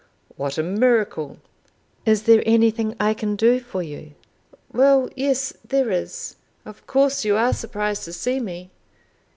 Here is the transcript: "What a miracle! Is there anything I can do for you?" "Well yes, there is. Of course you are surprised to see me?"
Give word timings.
"What 0.35 0.57
a 0.57 0.63
miracle! 0.63 1.37
Is 2.07 2.23
there 2.23 2.41
anything 2.43 2.95
I 2.99 3.13
can 3.13 3.35
do 3.35 3.59
for 3.59 3.83
you?" 3.83 4.13
"Well 4.73 5.11
yes, 5.15 5.53
there 5.63 5.91
is. 5.91 6.37
Of 6.65 6.87
course 6.87 7.23
you 7.23 7.35
are 7.37 7.53
surprised 7.53 8.05
to 8.05 8.13
see 8.13 8.39
me?" 8.39 8.71